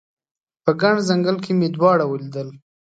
په 0.63 0.71
ګڼ 0.81 0.95
ځنګل 1.09 1.37
کې 1.43 1.51
مې 1.59 1.67
دواړه 1.75 2.05
ولیدل 2.07 2.47